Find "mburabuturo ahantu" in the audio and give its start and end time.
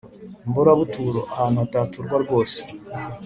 0.49-1.57